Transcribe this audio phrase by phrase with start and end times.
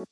[0.00, 0.06] ¿Qué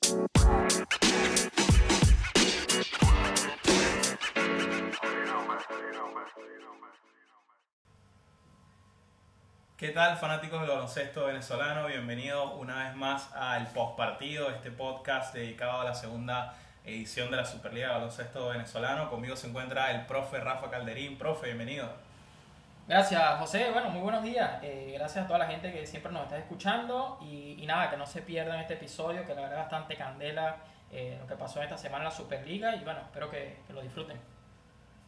[9.89, 11.87] tal fanáticos del baloncesto venezolano?
[11.87, 16.53] Bienvenidos una vez más al postpartido, este podcast dedicado a la segunda
[16.85, 19.09] edición de la Superliga de Baloncesto Venezolano.
[19.09, 21.17] Conmigo se encuentra el profe Rafa Calderín.
[21.17, 21.89] Profe, bienvenido.
[22.89, 23.69] Gracias, José.
[23.71, 24.63] Bueno, muy buenos días.
[24.63, 27.19] Eh, gracias a toda la gente que siempre nos está escuchando.
[27.21, 30.57] Y, nada, que no se pierdan este episodio, que la verdad es bastante candela
[30.91, 32.75] eh, lo que pasó esta semana en la Superliga.
[32.75, 34.17] Y bueno, espero que lo disfruten.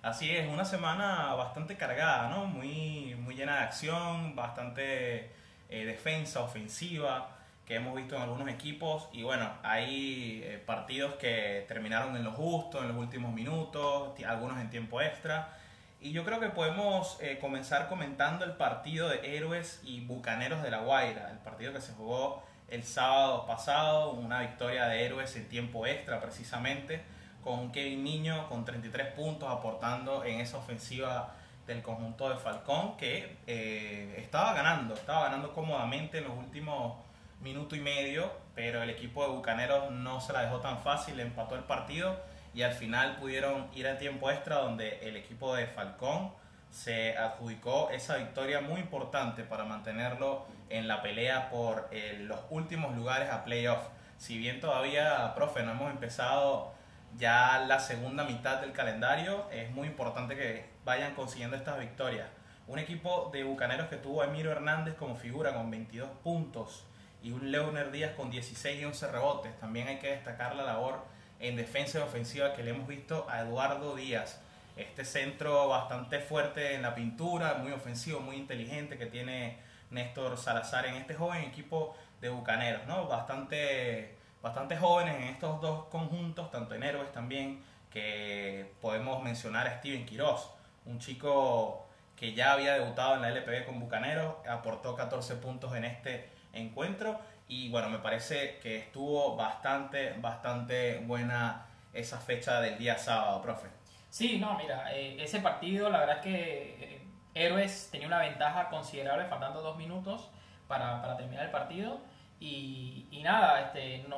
[0.03, 2.45] Así es, una semana bastante cargada, ¿no?
[2.45, 5.31] Muy, muy llena de acción, bastante
[5.67, 7.29] eh, defensa, ofensiva,
[7.65, 9.09] que hemos visto en algunos equipos.
[9.11, 14.59] Y bueno, hay eh, partidos que terminaron en lo justo, en los últimos minutos, algunos
[14.59, 15.57] en tiempo extra.
[16.03, 20.71] Y yo creo que podemos eh, comenzar comentando el partido de Héroes y Bucaneros de
[20.71, 25.47] la Guaira, el partido que se jugó el sábado pasado, una victoria de Héroes en
[25.47, 27.03] tiempo extra precisamente
[27.43, 31.35] con Kevin Niño con 33 puntos aportando en esa ofensiva
[31.67, 36.95] del conjunto de Falcón que eh, estaba ganando, estaba ganando cómodamente en los últimos
[37.41, 41.55] minuto y medio, pero el equipo de Bucaneros no se la dejó tan fácil, empató
[41.55, 42.19] el partido
[42.53, 46.31] y al final pudieron ir a tiempo extra donde el equipo de Falcón
[46.69, 52.95] se adjudicó esa victoria muy importante para mantenerlo en la pelea por eh, los últimos
[52.95, 53.81] lugares a playoff.
[54.17, 56.73] Si bien todavía, profe, no hemos empezado
[57.17, 62.27] ya la segunda mitad del calendario es muy importante que vayan consiguiendo estas victorias.
[62.67, 66.85] Un equipo de Bucaneros que tuvo a Emiro Hernández como figura con 22 puntos
[67.21, 69.59] y un Leoner Díaz con 16 y 11 rebotes.
[69.59, 71.03] También hay que destacar la labor
[71.41, 74.39] en defensa y ofensiva que le hemos visto a Eduardo Díaz.
[74.77, 79.57] Este centro bastante fuerte en la pintura, muy ofensivo, muy inteligente que tiene
[79.89, 83.07] Néstor Salazar en este joven equipo de Bucaneros, ¿no?
[83.07, 89.77] Bastante bastante jóvenes en estos dos conjuntos, tanto en héroes también, que podemos mencionar a
[89.79, 90.49] Steven Quiroz,
[90.85, 95.85] un chico que ya había debutado en la LPB con Bucaneros, aportó 14 puntos en
[95.85, 97.19] este encuentro
[97.51, 103.67] y bueno, me parece que estuvo bastante, bastante buena esa fecha del día sábado, profe.
[104.09, 107.01] Sí, no, mira, eh, ese partido, la verdad es que eh,
[107.33, 110.29] Héroes tenía una ventaja considerable, faltando dos minutos
[110.69, 111.99] para, para terminar el partido
[112.39, 114.17] y, nada, este, no,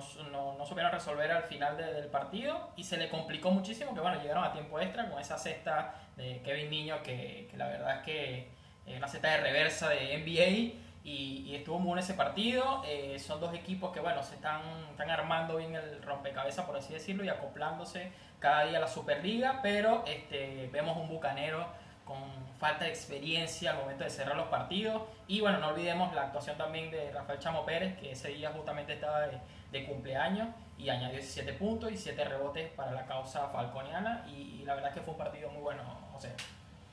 [0.55, 4.43] no, supieron resolver al final del partido y se le complicó muchísimo que bueno, llegaron
[4.43, 8.51] a tiempo extra con esa cesta de Kevin Niño que, la verdad es que
[8.85, 12.81] es una cesta de reversa de NBA y, estuvo muy en ese partido.
[12.85, 16.93] Eh, son dos equipos que bueno, se están, están armando bien el rompecabezas por así
[16.93, 21.65] decirlo y acoplándose cada día a la Superliga, pero este, vemos un bucanero
[22.05, 22.17] con
[22.59, 25.03] falta de experiencia al momento de cerrar los partidos.
[25.27, 28.93] Y bueno, no olvidemos la actuación también de Rafael Chamo Pérez, que ese día justamente
[28.93, 29.27] estaba
[29.71, 34.25] de, cumpleaños y añadió 17 puntos y 7 rebotes para la causa falconiana.
[34.27, 36.33] Y, la verdad es que fue un partido muy bueno, José.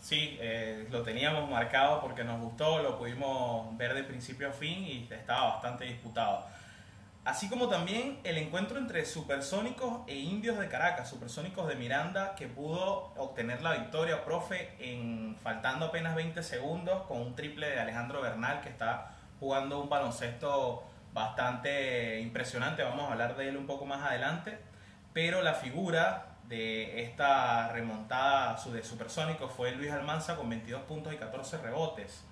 [0.00, 4.82] Sí, eh, lo teníamos marcado porque nos gustó, lo pudimos ver de principio a fin
[4.82, 6.46] y estaba bastante disputado.
[7.22, 12.48] Así como también el encuentro entre Supersónicos e Indios de Caracas, Supersónicos de Miranda, que
[12.48, 18.22] pudo obtener la victoria, profe, en faltando apenas 20 segundos con un triple de Alejandro
[18.22, 20.82] Bernal, que está jugando un baloncesto
[21.12, 22.82] bastante impresionante.
[22.82, 24.58] Vamos a hablar de él un poco más adelante.
[25.12, 31.16] Pero la figura de esta remontada de Supersónicos fue Luis Almanza con 22 puntos y
[31.16, 32.24] 14 rebotes.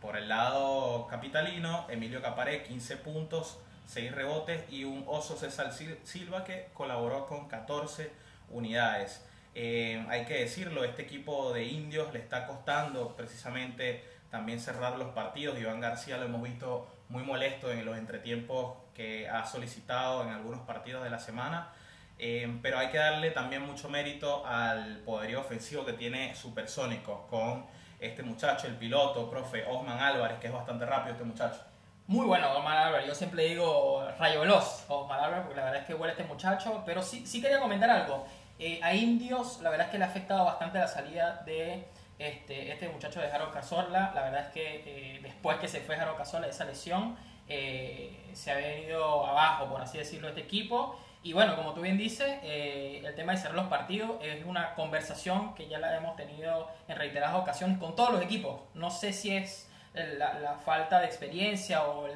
[0.00, 3.58] Por el lado capitalino, Emilio Caparé, 15 puntos
[3.88, 8.10] 6 rebotes y un Oso César Silva que colaboró con 14
[8.50, 9.22] unidades.
[9.54, 15.08] Eh, hay que decirlo, este equipo de indios le está costando precisamente también cerrar los
[15.08, 15.58] partidos.
[15.58, 20.60] Iván García lo hemos visto muy molesto en los entretiempos que ha solicitado en algunos
[20.60, 21.70] partidos de la semana.
[22.18, 27.66] Eh, pero hay que darle también mucho mérito al poderío ofensivo que tiene Supersónico con
[28.00, 31.60] este muchacho, el piloto, profe Osman Álvarez, que es bastante rápido este muchacho.
[32.08, 35.86] Muy bueno Omar Álvarez, yo siempre digo rayo veloz Omar Álvarez porque la verdad es
[35.86, 38.26] que huele este muchacho, pero sí, sí quería comentar algo.
[38.58, 41.86] Eh, a Indios la verdad es que le ha afectado bastante la salida de
[42.18, 45.96] este, este muchacho de Jaro Cazorla, la verdad es que eh, después que se fue
[45.96, 47.14] Jaro Cazorla esa lesión
[47.46, 50.98] eh, se ha venido abajo, por así decirlo, este equipo.
[51.22, 55.54] Y bueno, como tú bien dices, el tema de cerrar los partidos es una conversación
[55.54, 58.60] que ya la hemos tenido en reiteradas ocasiones con todos los equipos.
[58.74, 62.06] No sé si es la, falta de experiencia o,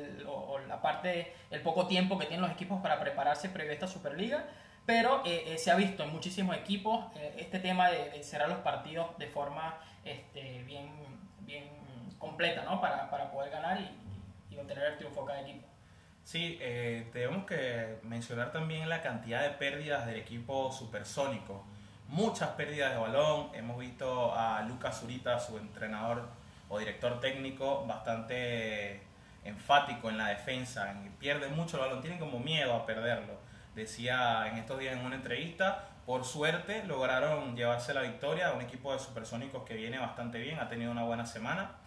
[0.69, 4.45] la parte, el poco tiempo que tienen los equipos para prepararse previo a esta Superliga.
[4.85, 8.59] Pero eh, eh, se ha visto en muchísimos equipos eh, este tema de, cerrar los
[8.59, 10.91] partidos de forma este, bien,
[11.41, 11.69] bien
[12.19, 12.81] completa ¿no?
[12.81, 15.69] para, para poder ganar y, y obtener el triunfo cada equipo.
[16.25, 21.65] Sí, eh, tenemos que mencionar también la cantidad de pérdidas del equipo supersónico.
[22.09, 23.49] Muchas pérdidas de balón.
[23.55, 26.29] Hemos visto a Lucas Zurita, su entrenador
[26.69, 29.03] o director técnico, bastante
[29.45, 30.95] enfático en la defensa.
[31.19, 33.35] Pierde mucho el balón, tienen como miedo a perderlo.
[33.75, 38.63] Decía en estos días en una entrevista, por suerte lograron llevarse la victoria a un
[38.63, 41.82] equipo de supersónicos que viene bastante bien, ha tenido una buena semana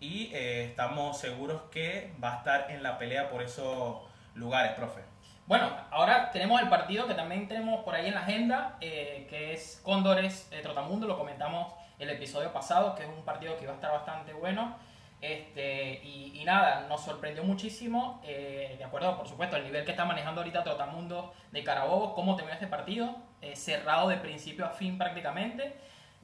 [0.00, 3.98] y eh, estamos seguros que va a estar en la pelea por esos
[4.34, 5.02] lugares, profe.
[5.46, 9.52] Bueno, ahora tenemos el partido que también tenemos por ahí en la agenda, eh, que
[9.52, 13.72] es Cóndores eh, Trotamundo, lo comentamos el episodio pasado, que es un partido que va
[13.72, 14.76] a estar bastante bueno.
[15.20, 20.42] Este, y, nada, nos sorprendió muchísimo, de acuerdo, por supuesto, el nivel que está manejando
[20.42, 23.16] ahorita Trotamundo de Carabobo, cómo terminó este partido,
[23.54, 25.74] cerrado de principio a fin prácticamente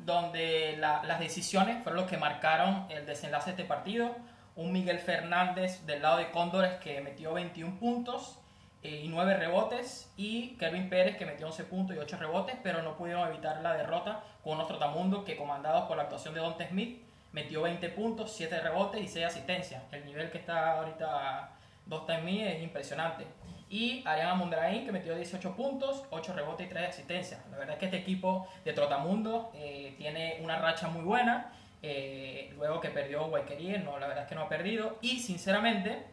[0.05, 4.15] donde las decisiones fueron los que marcaron el desenlace de este partido.
[4.57, 8.39] Un Miguel Fernández del lado de Cóndores que metió 21 puntos
[8.83, 12.83] eh, y 9 rebotes y Kevin Pérez que metió 11 puntos y 8 rebotes, pero
[12.83, 16.69] no pudieron evitar la derrota con unos trotamundos que comandados por la actuación de Dante
[16.69, 17.01] Smith
[17.33, 19.83] metió 20 puntos, 7 rebotes y 6 asistencias.
[19.93, 21.51] El nivel que está ahorita
[21.87, 23.27] Dante Smith es impresionante
[23.73, 27.41] y Ariana Mundraín que metió 18 puntos, 8 rebotes y 3 asistencias.
[27.51, 31.53] La verdad es que este equipo de Trotamundo eh, tiene una racha muy buena,
[31.83, 36.05] eh, luego que perdió Guayquería, no, la verdad es que no ha perdido y sinceramente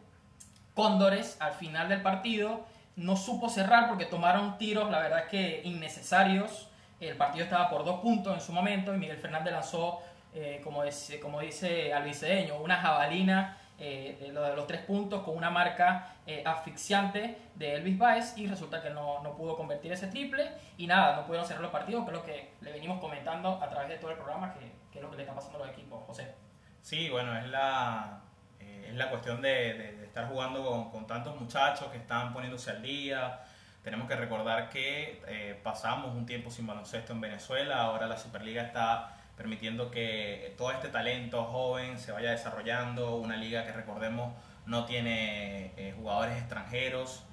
[0.74, 2.64] Cóndores al final del partido
[2.96, 6.68] no supo cerrar porque tomaron tiros, la verdad es que innecesarios.
[7.00, 10.00] El partido estaba por dos puntos en su momento y Miguel Fernández lanzó,
[10.32, 15.48] eh, como, es, como dice Albicedeño, una jabalina eh, de, los tres puntos con una
[15.48, 20.50] marca eh, asfixiante de Elvis Baez y resulta que no, no, pudo convertir ese triple
[20.76, 23.70] y nada, no pudieron cerrar los partidos, que es lo que le venimos comentando a
[23.70, 25.70] través de todo el programa, que, que es lo que le está pasando a los
[25.70, 26.34] equipos, José.
[26.82, 28.20] Sí, bueno, es la,
[28.58, 32.70] eh, es la cuestión de, de, estar jugando con, con, tantos muchachos que están poniéndose
[32.72, 33.40] al día.
[33.82, 39.19] Tenemos que recordar que pasamos un tiempo sin baloncesto en Venezuela, ahora la Superliga está
[39.40, 44.34] permitiendo que todo este talento joven se vaya desarrollando, una liga que recordemos
[44.66, 47.24] no tiene eh, jugadores extranjeros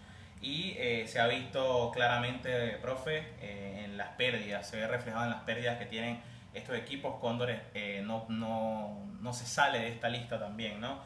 [0.42, 5.32] y eh, se ha visto claramente, profe, eh, en las pérdidas, se ve reflejado en
[5.32, 6.22] las pérdidas que tienen
[6.54, 7.20] estos equipos.
[7.20, 7.60] Cóndores
[8.06, 11.02] no, no, no, se sale de esta lista también, ¿no?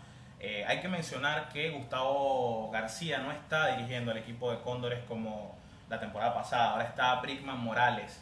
[0.67, 5.57] hay que mencionar que Gustavo García no está dirigiendo al equipo de Cóndores como
[5.89, 8.21] la temporada pasada, ahora está Brickman Morales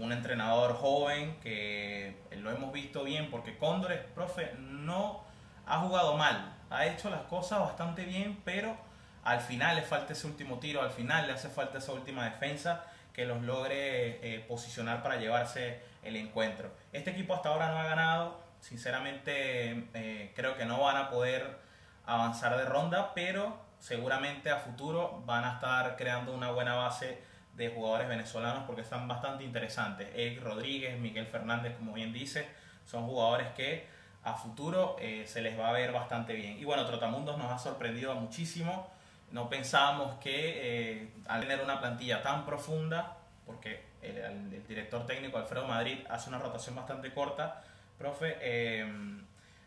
[0.00, 5.22] un entrenador joven que lo hemos visto bien porque Cóndores, profe, no
[5.66, 8.76] ha jugado mal, ha hecho las cosas bastante bien, pero
[9.22, 12.84] al final le falta ese último tiro, al final le hace falta esa última defensa
[13.12, 16.70] que los logre eh, posicionar para llevarse el encuentro.
[16.92, 21.58] Este equipo hasta ahora no ha ganado, sinceramente eh, creo que no van a poder
[22.06, 27.29] avanzar de ronda, pero seguramente a futuro van a estar creando una buena base
[27.60, 30.08] de jugadores venezolanos porque están bastante interesantes.
[30.14, 32.48] Eric Rodríguez, Miguel Fernández, como bien dice,
[32.86, 33.86] son jugadores que
[34.22, 36.58] a futuro eh, se les va a ver bastante bien.
[36.58, 38.90] Y bueno, Trotamundos nos ha sorprendido muchísimo.
[39.30, 45.66] No pensábamos que eh, al tener una plantilla tan profunda, porque el, director técnico Alfredo
[45.66, 47.62] Madrid hace una rotación bastante corta,
[47.98, 48.86] profe, eh,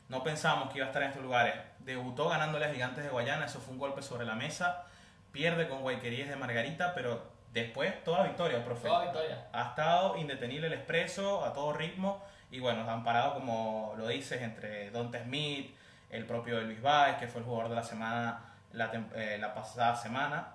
[0.10, 1.54] no pensábamos que iba a estar en estos lugares.
[1.80, 4.86] Debutó ganándole a Gigantes de Guayana, eso fue un golpe sobre la mesa.
[5.32, 8.88] Pierde con Guayquerías de Margarita, pero Después, toda victoria, profe.
[8.88, 9.48] Toda victoria.
[9.54, 12.24] Ha estado indetenible el expreso, a todo ritmo.
[12.50, 15.76] Y bueno, han parado, como lo dices, entre Dante Smith,
[16.10, 19.96] el propio Elvis Baez, que fue el jugador de la semana, la, eh, la pasada
[19.96, 20.48] semana.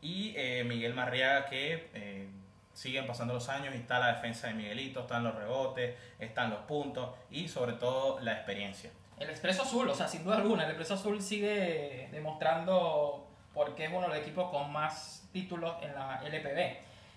[0.00, 2.28] Y eh, Miguel Marriaga, que eh,
[2.72, 6.60] siguen pasando los años y está la defensa de Miguelito, están los rebotes, están los
[6.60, 8.90] puntos y sobre todo la experiencia.
[9.18, 13.84] El Expreso Azul, o sea, sin duda alguna, el Expreso Azul sigue demostrando por qué
[13.84, 16.76] es uno de los equipos con más títulos en la LPB.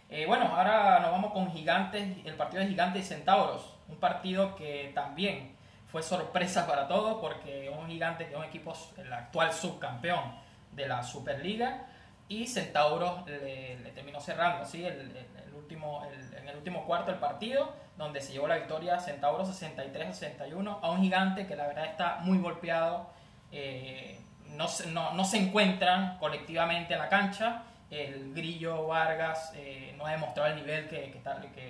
[0.09, 4.55] Eh, bueno, ahora nos vamos con Gigantes, el partido de Gigantes y Centauros, un partido
[4.55, 5.55] que también
[5.87, 10.35] fue sorpresa para todos porque un Gigante que es un equipo, el actual subcampeón
[10.71, 11.87] de la Superliga,
[12.29, 14.85] y Centauros le, terminó cerrando ¿sí?
[14.85, 15.11] el,
[15.55, 16.05] último,
[16.37, 21.01] en el último cuarto del partido, donde se llevó la victoria Centauros 63-61 a un
[21.01, 23.09] Gigante que la verdad está muy golpeado,
[23.51, 24.19] eh,
[24.55, 30.11] no, no, no se encuentran colectivamente en la cancha el Grillo Vargas eh, no ha
[30.11, 31.11] demostrado el nivel que,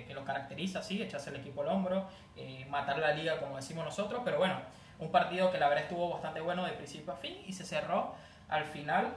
[0.06, 3.84] que, lo caracteriza, sí, echarse el equipo al hombro, eh, matar la liga como decimos
[3.84, 4.56] nosotros, pero bueno,
[4.98, 8.14] un partido que la verdad estuvo bastante bueno de principio a fin y se cerró
[8.48, 9.12] al final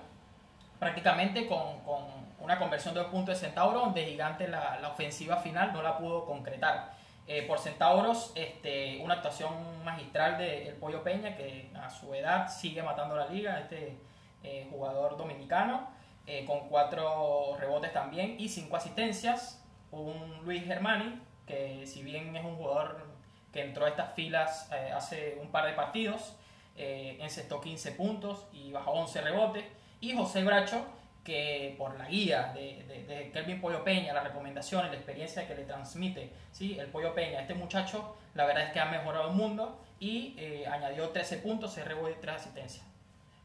[0.77, 2.03] prácticamente con, con
[2.39, 5.97] una conversión de dos puntos de Centauro, donde Gigante la, la ofensiva final no la
[5.97, 6.91] pudo concretar.
[7.33, 9.53] Eh, por Centauros, este, una actuación
[9.85, 13.57] magistral del Pollo Peña, que a su edad sigue matando la liga.
[13.57, 13.97] Este,
[14.43, 15.87] eh, jugador dominicano,
[16.27, 19.63] eh, con cuatro rebotes también y cinco asistencias.
[19.91, 23.07] Un Luis Germani, que si bien es un jugador
[23.53, 26.35] que entró a estas filas eh, hace un par de partidos,
[26.75, 29.63] encestó 15 puntos y bajó 11 rebotes.
[30.01, 30.83] Y José Bracho,
[31.23, 35.55] que por la guía de, de, Kelvin Pollo Peña, la recomendación y la experiencia que
[35.55, 36.79] le transmite ¿sí?
[36.79, 40.35] el Pollo Peña, este muchacho, la verdad es que ha mejorado el mundo y
[40.65, 42.85] añadió 13 puntos, 6 rebotes y 3 asistencias.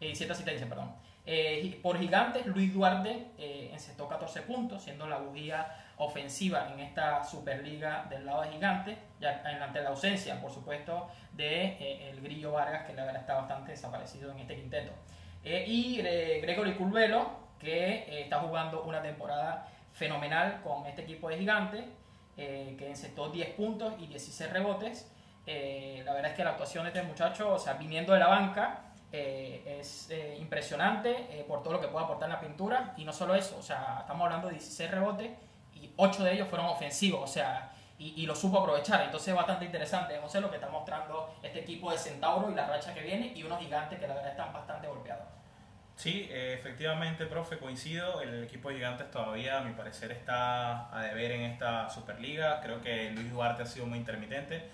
[0.01, 0.95] 7 asistencias, perdón.
[1.29, 5.67] Eh, por gigantes, Luis Duarte eh, encestó 14 puntos, siendo la bujía
[5.97, 11.65] ofensiva en esta Superliga del lado de gigantes, ya ante la ausencia, por supuesto, de
[11.65, 14.93] eh, el Grillo Vargas, que la verdad está bastante desaparecido en este quinteto.
[15.43, 15.97] Eh, y
[16.43, 21.85] Gregory Curvelo, que está jugando una temporada fenomenal con este equipo de gigantes,
[22.37, 25.11] que encestó 10 puntos y 16 rebotes.
[25.47, 28.87] la verdad es que la actuación de este muchacho, o sea, viniendo de la banca,
[29.13, 32.93] eh, es eh, impresionante eh, por todo lo que puede aportar en la pintura.
[32.97, 35.31] Y no solo eso, o sea, estamos hablando de 16 rebotes
[35.75, 39.01] y 8 de ellos fueron ofensivos, o sea, y, lo supo aprovechar.
[39.03, 42.67] Entonces es bastante interesante, José, lo que está mostrando este equipo de Centauro y la
[42.67, 45.25] racha que viene y unos gigantes que la verdad están bastante golpeados.
[45.97, 48.21] Sí, efectivamente, profe, coincido.
[48.21, 52.61] El equipo de gigantes todavía, a mi parecer, está a deber en esta Superliga.
[52.61, 54.69] Creo que Luis Duarte ha sido muy intermitente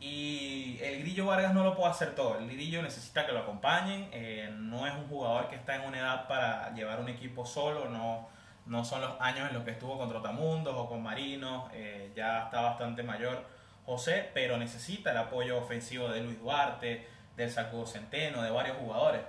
[0.00, 2.38] y el Grillo Vargas no lo puede hacer todo.
[2.38, 4.08] El Grillo necesita que lo acompañen.
[4.12, 7.88] Eh, no es un jugador que está en una edad para llevar un equipo solo.
[7.88, 8.28] No,
[8.66, 11.70] no son los años en los que estuvo con Trotamundos o con Marinos.
[11.72, 13.44] Eh, ya está bastante mayor
[13.86, 17.06] José, pero necesita el apoyo ofensivo de Luis Duarte,
[17.36, 19.22] del Sacudo Centeno, de varios jugadores.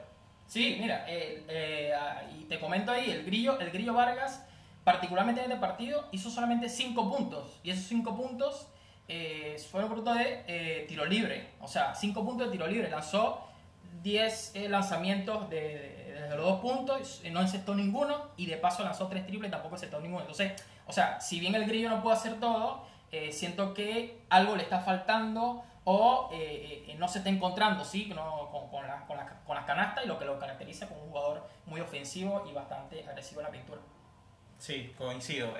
[0.48, 4.46] Sí, mira, eh, ah, y te comento ahí, el Grillo, el Grillo Vargas,
[4.84, 7.60] particularmente en este partido, hizo solamente 5 puntos.
[7.64, 8.68] Y esos 5 puntos
[9.08, 11.50] eh, fueron fruto de eh, tiro libre.
[11.60, 12.90] O sea, 5 puntos de tiro libre.
[12.90, 13.48] Lanzó
[14.04, 19.08] 10 eh, lanzamientos de, desde los dos puntos, no encestó ninguno y de paso lanzó
[19.08, 20.22] 3 triples tampoco encestó ninguno.
[20.22, 20.54] Entonces,
[20.88, 22.86] o sea, si bien el grillo no puede hacer todo,
[23.32, 26.30] siento que algo le está faltando o
[26.98, 28.10] no se está encontrando ¿sí?
[28.10, 31.48] con, con, la, con, con, las canastas y lo que lo caracteriza como un jugador
[31.66, 33.82] muy ofensivo y bastante agresivo en la pintura.
[34.58, 35.54] Sí, coincido.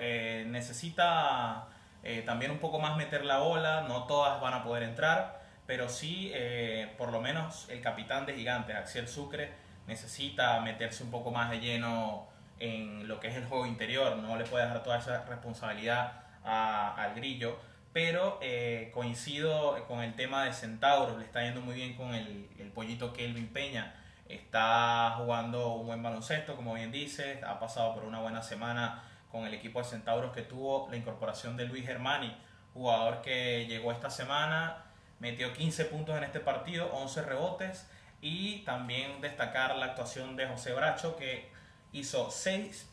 [0.48, 1.68] necesita
[2.06, 5.90] eh, también un poco más meter la bola, no todas van a poder entrar, pero
[5.90, 9.52] sí, eh, por lo menos el capitán de Gigantes, Axel Sucre,
[9.88, 12.28] necesita meterse un poco más de lleno
[12.60, 16.14] en lo que es el juego interior, no le puede dejar toda esa responsabilidad
[16.44, 17.58] al grillo,
[17.96, 22.50] pero eh, coincido con el tema de Centauros, le está yendo muy bien con el,
[22.60, 23.96] el pollito Kelvin Peña,
[24.28, 29.46] está jugando un buen baloncesto, como bien dice, ha pasado por una buena semana con
[29.46, 32.36] el equipo de Centauros que tuvo la incorporación de Luis Germani,
[32.74, 34.84] jugador que llegó esta semana,
[35.20, 40.74] metió 15 puntos en este partido, 11 rebotes y también destacar la actuación de José
[40.74, 41.50] Bracho que
[41.94, 42.90] hizo 6,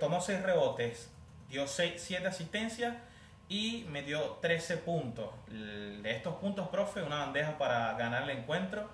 [0.00, 1.12] tomó 6 rebotes,
[1.50, 2.94] dio 7 asistencias
[3.52, 5.28] y metió 13 puntos.
[5.46, 8.88] De estos puntos, profe, una bandeja para ganar el encuentro.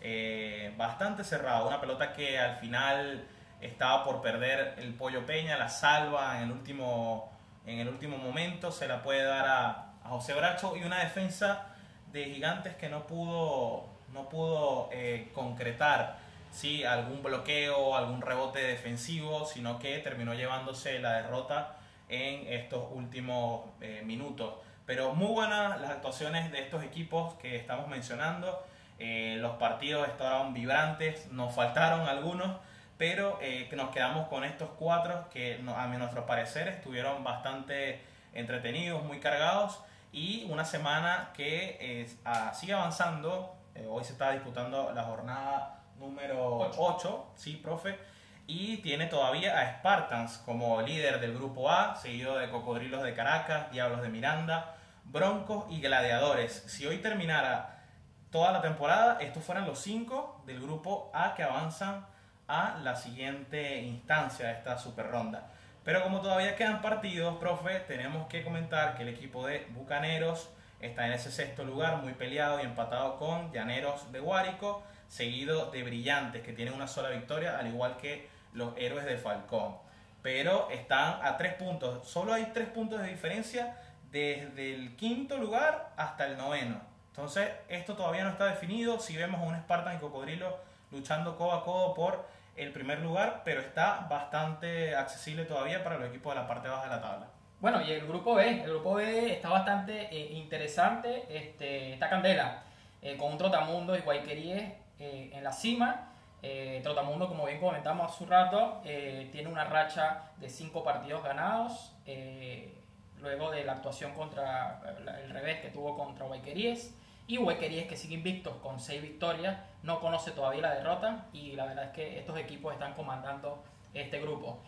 [0.00, 3.26] Eh, bastante cerrado, una pelota que al final
[3.60, 7.32] estaba por perder el Pollo Peña, la salva en el último,
[7.66, 11.68] en el último momento, se la puede dar a, José Bracho y una defensa
[12.12, 16.18] de gigantes que no pudo, no pudo eh, concretar
[16.52, 16.84] ¿sí?
[16.84, 21.78] algún bloqueo, algún rebote defensivo, sino que terminó llevándose la derrota
[22.14, 24.54] en estos últimos eh, minutos.
[24.86, 28.64] Pero muy buenas las actuaciones de estos equipos que estamos mencionando.
[28.98, 32.56] Eh, los partidos estaban vibrantes, nos faltaron algunos,
[32.96, 38.00] pero eh, nos quedamos con estos cuatro que a nuestro parecer estuvieron bastante
[38.34, 39.80] entretenidos, muy cargados
[40.12, 42.06] y una semana que
[42.54, 43.56] sigue avanzando.
[43.74, 47.98] Eh, hoy se está disputando la jornada número 8, sí, profe,
[48.46, 53.70] y tiene todavía a Spartans como líder del grupo A, seguido de Cocodrilos de Caracas,
[53.70, 54.74] Diablos de Miranda,
[55.04, 56.64] Broncos y Gladiadores.
[56.66, 57.82] Si hoy terminara
[58.30, 62.06] toda la temporada, estos fueran los cinco del grupo A que avanzan
[62.46, 65.50] a la siguiente instancia de esta super ronda.
[65.82, 71.06] Pero como todavía quedan partidos, profe, tenemos que comentar que el equipo de Bucaneros está
[71.06, 76.42] en ese sexto lugar, muy peleado y empatado con Llaneros de Guárico, seguido de Brillantes,
[76.42, 79.76] que tiene una sola victoria, al igual que los héroes de Falcón.
[80.22, 83.76] Pero están a tres puntos, solo hay tres puntos de diferencia
[84.10, 86.80] desde el quinto lugar hasta el noveno.
[87.08, 88.98] Entonces, esto todavía no está definido.
[88.98, 90.56] Si vemos a un Spartan y Cocodrilo
[90.90, 92.24] luchando codo a codo por
[92.56, 96.84] el primer lugar, pero está bastante accesible todavía para los equipos de la parte baja
[96.84, 97.26] de la tabla.
[97.60, 102.62] Bueno, y el grupo B, el grupo B está bastante eh, interesante, este, está Candela,
[103.00, 106.13] eh, con un Trotamundo y Guayqueríes eh, en la cima,
[106.46, 111.24] Eh, Trotamundo, como bien comentamos hace un rato, eh, tiene una racha de cinco partidos
[111.24, 112.82] ganados, eh,
[113.18, 114.82] luego de la actuación contra
[115.24, 116.94] el revés que tuvo contra Huayqueríes.
[117.26, 121.64] Y Huayqueríes, que sigue invicto con seis victorias, no conoce todavía la derrota y la
[121.64, 124.58] verdad es que estos equipos están comandando este grupo.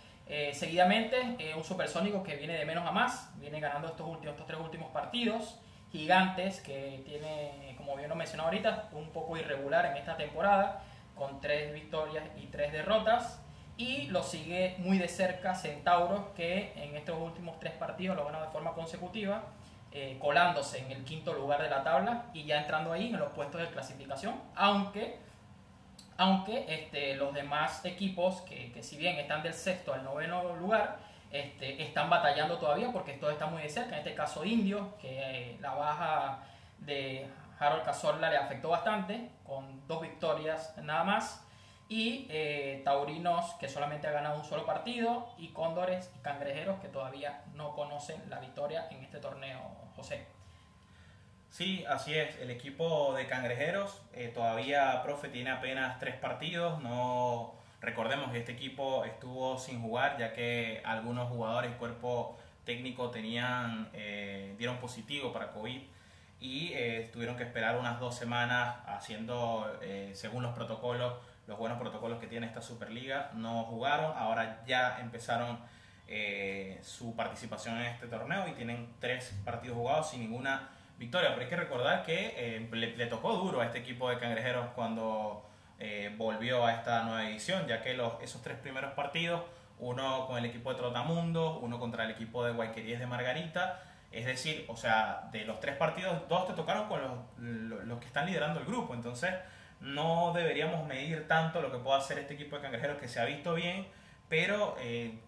[0.52, 4.58] seguidamente, un supersónico que viene de menos a más, viene ganando estos, últimos, estos tres
[4.58, 5.60] últimos partidos.
[5.92, 10.82] Gigantes, que tiene, como bien lo mencioné ahorita, un poco irregular en esta temporada
[11.16, 13.42] con tres victorias y tres derrotas.
[13.76, 18.40] Y lo sigue muy de cerca Centauros, que en estos últimos tres partidos lo ganó
[18.40, 19.44] de forma consecutiva,
[19.92, 23.32] eh, colándose en el quinto lugar de la tabla y ya entrando ahí en los
[23.32, 25.18] puestos de clasificación, aunque,
[26.16, 30.98] aunque este, los demás equipos, que, que si bien están del sexto al noveno lugar,
[31.30, 33.94] este, están batallando todavía porque esto está muy de cerca.
[33.94, 36.38] En este caso, Indio, que eh, la baja
[36.78, 37.26] de
[37.58, 41.42] Harold Cazorla le afectó bastante, con dos victorias nada más.
[41.88, 45.28] Y eh, Taurinos, que solamente ha ganado un solo partido.
[45.38, 49.60] Y Cóndores y Cangrejeros, que todavía no conocen la victoria en este torneo,
[49.94, 50.26] José.
[51.50, 52.36] Sí, así es.
[52.40, 56.82] El equipo de Cangrejeros eh, todavía, profe, tiene apenas tres partidos.
[56.82, 63.88] No recordemos que este equipo estuvo sin jugar, ya que algunos jugadores cuerpo técnico tenían
[63.92, 65.80] eh, dieron positivo para COVID
[66.46, 71.14] y eh, tuvieron que esperar unas dos semanas haciendo, eh, según los protocolos,
[71.48, 73.32] los buenos protocolos que tiene esta Superliga.
[73.34, 75.58] No jugaron, ahora ya empezaron
[76.06, 81.30] eh, su participación en este torneo y tienen tres partidos jugados sin ninguna victoria.
[81.30, 85.50] Pero hay que recordar que le, tocó duro a este equipo de cangrejeros cuando
[86.16, 89.42] volvió a esta nueva edición, ya que los, esos tres primeros partidos,
[89.80, 93.82] uno con el equipo de Trotamundo, uno contra el equipo de Guayquerías de Margarita,
[94.12, 98.06] es decir, o sea, de los tres partidos, dos te tocaron con los, los, que
[98.06, 98.94] están liderando el grupo.
[98.94, 99.34] Entonces,
[99.80, 103.24] no deberíamos medir tanto lo que puede hacer este equipo de cangrejeros que se ha
[103.24, 103.86] visto bien,
[104.28, 105.18] pero eh,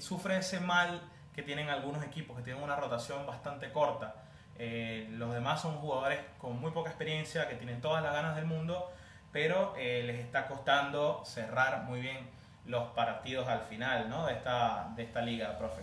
[0.00, 1.02] sufre ese mal
[1.34, 4.14] que tienen algunos equipos, que tienen una rotación bastante corta.
[4.56, 8.46] Eh, los demás son jugadores con muy poca experiencia, que tienen todas las ganas del
[8.46, 8.92] mundo,
[9.32, 12.30] pero eh, les está costando cerrar muy bien
[12.66, 14.26] los partidos al final ¿no?
[14.26, 15.82] de, esta, de esta liga, profe.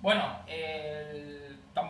[0.00, 0.22] Bueno,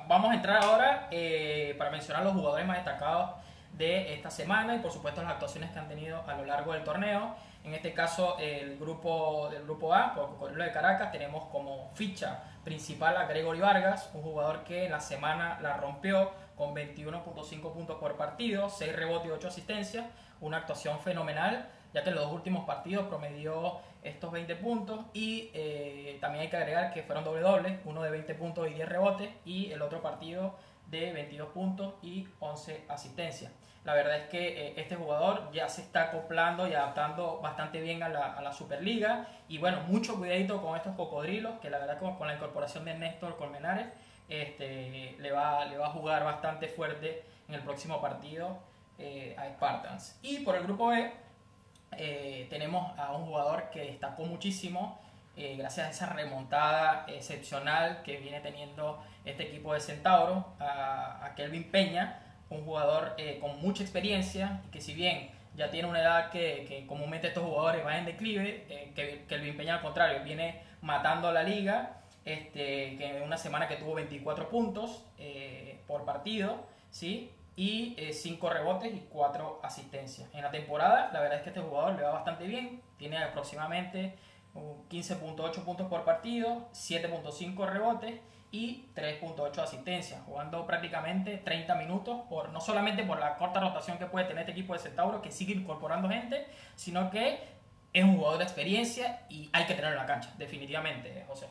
[0.08, 3.30] vamos a entrar ahora eh, para mencionar los jugadores más destacados
[3.72, 6.84] de esta semana y por supuesto las actuaciones que han tenido a lo largo del
[6.84, 7.34] torneo.
[7.64, 12.44] En este caso, el grupo del grupo A, por Cocodrilo de Caracas, tenemos como ficha
[12.64, 17.96] principal a Gregory Vargas, un jugador que en la semana la rompió con 21.5 puntos
[17.98, 20.06] por partido, 6 rebotes y 8 asistencias,
[20.40, 25.50] una actuación fenomenal, ya que en los dos últimos partidos promedió estos 20 puntos y
[25.54, 28.88] eh, también hay que agregar que fueron doble doble, uno de 20 puntos y 10
[28.88, 30.54] rebotes y el otro partido
[30.90, 33.52] de 22 puntos y 11 asistencias.
[33.84, 38.02] La verdad es que eh, este jugador ya se está acoplando y adaptando bastante bien
[38.02, 39.28] a la, a la, Superliga.
[39.48, 42.94] Y bueno, mucho cuidadito con estos cocodrilos, que la verdad con, con la incorporación de
[42.94, 43.86] Néstor Colmenares
[44.28, 48.58] este, le, va, le va a jugar bastante fuerte en el próximo partido
[48.98, 50.18] eh, a Spartans.
[50.22, 51.10] Y por el grupo B
[51.98, 54.98] eh, tenemos a un jugador que destacó muchísimo
[55.36, 61.70] eh, gracias a esa remontada excepcional que viene teniendo este equipo de Centauro, a, Kelvin
[61.70, 66.30] Peña, un jugador eh, con mucha experiencia y que si bien ya tiene una edad
[66.30, 71.32] que, comúnmente estos jugadores van en declive, que Kelvin Peña al contrario viene matando a
[71.32, 75.04] la liga, este, que en una semana que tuvo 24 puntos
[75.86, 77.30] por partido, ¿sí?
[77.56, 80.28] Y 5 eh, rebotes y 4 asistencias.
[80.34, 84.14] En la temporada, la verdad es que este jugador le va bastante bien, tiene aproximadamente
[84.54, 88.20] 15.8 puntos por partido, 7.5 rebotes
[88.52, 94.06] y 3.8 asistencias, jugando prácticamente 30 minutos, por, no solamente por la corta rotación que
[94.06, 97.40] puede tener este equipo de Centauro, que sigue incorporando gente, sino que
[97.92, 101.48] es un jugador de experiencia y hay que tenerlo en la cancha, definitivamente, José.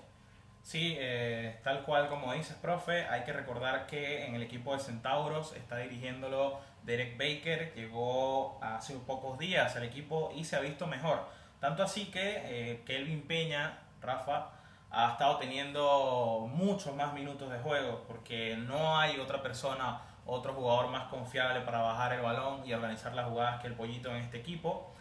[0.65, 4.79] Sí, eh, tal cual como dices, profe, hay que recordar que en el equipo de
[4.79, 10.87] Centauros está dirigiéndolo Derek Baker, llegó hace pocos días al equipo y se ha visto
[10.87, 11.23] mejor.
[11.59, 14.53] Tanto así que eh, Kelvin Peña, Rafa,
[14.89, 20.87] ha estado teniendo muchos más minutos de juego porque no hay otra persona, otro jugador
[20.89, 24.37] más confiable para bajar el balón y organizar las jugadas que el pollito en este
[24.39, 24.91] equipo.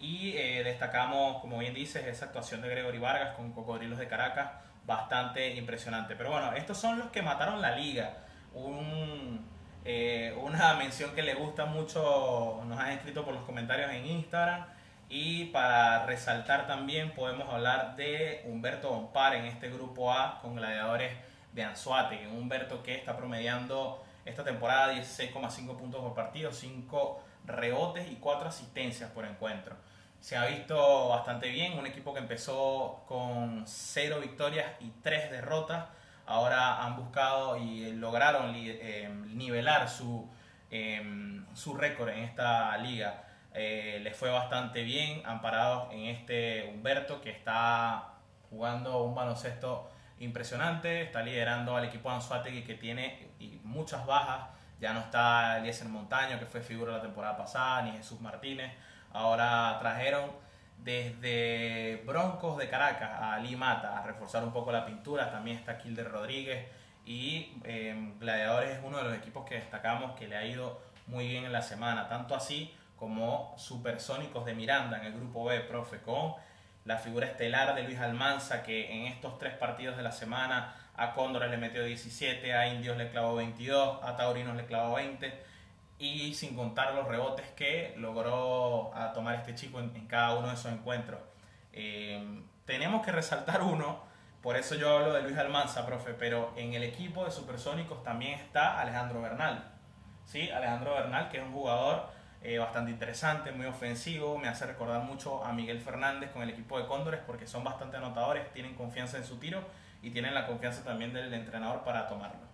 [0.00, 4.50] Y eh, destacamos, como bien dices, esa actuación de Gregory Vargas con Cocodrilos de Caracas
[4.86, 6.16] bastante impresionante.
[6.16, 8.16] Pero bueno, estos son los que mataron la liga.
[9.84, 14.66] Eh, una mención que le gusta mucho, nos han escrito por los comentarios en Instagram.
[15.08, 21.12] Y para resaltar también podemos hablar de Humberto Bompar en este grupo A con gladiadores
[21.52, 22.26] de Anzuate.
[22.28, 29.10] Humberto que está promediando esta temporada 16,5 puntos por partido, 5 rebotes y 4 asistencias
[29.10, 29.76] por encuentro.
[30.22, 35.86] Se ha visto bastante bien, un equipo que empezó con cero victorias y tres derrotas,
[36.26, 40.30] ahora han buscado y lograron eh, nivelar su,
[40.70, 43.24] em, su récord en esta liga.
[43.52, 48.14] Eh, les fue bastante bien, amparados en este Humberto que está
[48.48, 53.32] jugando un baloncesto impresionante, está liderando al equipo Anzuategui que tiene
[53.64, 58.20] muchas bajas, ya no está Eliezer Montaño que fue figura la temporada pasada, ni Jesús
[58.20, 58.72] Martínez,
[59.12, 60.30] ahora trajeron
[60.78, 66.10] desde Broncos de Caracas a Limata a reforzar un poco la pintura, también está Kilder
[66.10, 66.66] Rodríguez
[67.04, 71.28] y em, Gladiadores es uno de los equipos que destacamos que le ha ido muy
[71.28, 75.98] bien en la semana, tanto así como Supersónicos de Miranda en el grupo B, profe,
[75.98, 76.34] con
[76.84, 81.12] la figura estelar de Luis Almanza, que en estos tres partidos de la semana a
[81.14, 85.51] Cóndores le metió 17, a Indios le clavó 22, a Taurinos le clavó 20,
[86.02, 90.54] y sin contar los rebotes que logró a tomar este chico en, cada uno de
[90.54, 91.20] esos encuentros.
[91.72, 94.00] Eh, tenemos que resaltar uno,
[94.42, 98.32] por eso yo hablo de Luis Almanza, profe, pero en el equipo de Supersónicos también
[98.32, 99.64] está Alejandro Bernal.
[100.24, 100.50] ¿sí?
[100.50, 102.10] Alejandro Bernal, que es un jugador
[102.42, 106.80] eh, bastante interesante, muy ofensivo, me hace recordar mucho a Miguel Fernández con el equipo
[106.80, 109.62] de Cóndores porque son bastante anotadores, tienen confianza en su tiro
[110.02, 112.51] y tienen la confianza también del entrenador para tomarlo.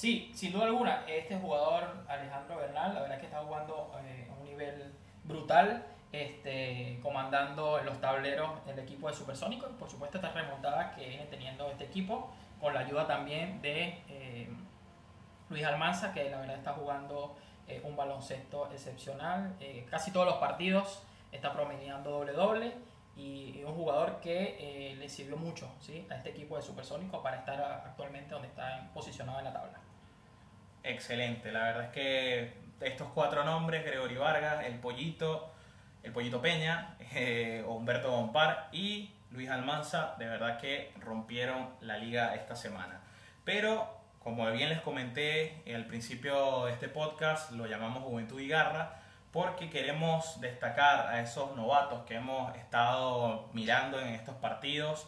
[0.00, 4.26] Sí, sin duda alguna, este jugador Alejandro Bernal, la verdad es que está jugando eh,
[4.30, 10.16] a un nivel brutal, este, comandando los tableros el equipo de Supersónico y por supuesto
[10.16, 12.32] estas remontadas que viene teniendo este equipo,
[12.62, 14.48] con la ayuda también de eh,
[15.50, 17.36] Luis Almanza, que la verdad está jugando
[17.68, 19.54] eh, un baloncesto excepcional.
[19.90, 22.72] Casi todos los partidos está promediando doble-doble
[23.18, 25.70] y un jugador que le sirvió mucho
[26.08, 29.89] a este equipo de Supersónico para estar actualmente donde está posicionado en la tabla.
[30.82, 35.52] Excelente, la verdad es que estos cuatro nombres, Gregory Vargas, el Pollito,
[36.02, 36.96] el Pollito Peña,
[37.66, 43.00] Humberto Bompar y Luis Almanza, de verdad que rompieron la liga esta semana.
[43.44, 49.00] Pero como bien les comenté al principio de este podcast, lo llamamos Juventud y Garra
[49.32, 55.06] porque queremos destacar a esos novatos que hemos estado mirando en estos partidos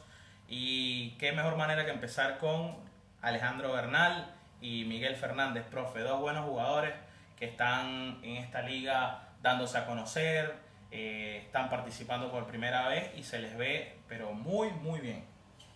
[0.48, 2.76] y qué mejor manera que empezar con
[3.20, 4.32] Alejandro Bernal
[4.62, 6.94] y Miguel Fernández, profe, dos buenos jugadores
[7.36, 10.54] que están en esta liga dándose a conocer,
[10.90, 15.24] eh, están participando por primera vez y se les ve pero muy muy bien.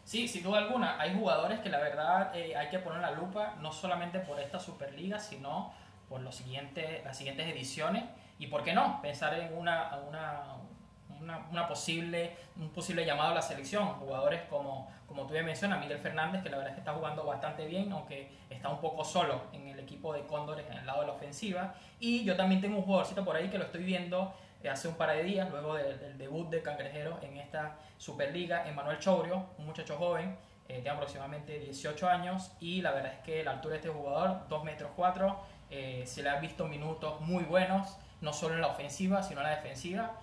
[0.05, 1.01] Sí, sin duda alguna.
[1.01, 4.61] Hay jugadores que la verdad eh, hay que poner la lupa, no solamente por esta
[4.61, 5.73] Superliga, sino
[6.09, 8.05] por los siguientes, las siguientes ediciones.
[8.39, 10.45] Y por qué no, pensar en una, una,
[11.21, 13.87] una, posible, un posible llamado a la selección.
[13.95, 17.25] Jugadores como, como tú ya mencionas, Miguel Fernández, que la verdad es que está jugando
[17.25, 21.01] bastante bien, aunque está un poco solo en el equipo de Cóndores en el lado
[21.01, 21.75] de la ofensiva.
[22.01, 24.95] Y yo también tengo un jugadorcito por ahí que lo estoy viendo eh, hace un
[24.95, 29.97] par de días, luego del, debut de Cangrejeros en esta Superliga, Emanuel Chobrio, un muchacho
[29.97, 30.37] joven,
[30.69, 34.49] eh, tiene aproximadamente 18 años y la verdad es que la altura de este jugador,
[34.49, 38.69] 2 metros 4, eh, se le han visto minutos muy buenos, no solo en la
[38.69, 40.21] ofensiva, sino en la defensiva,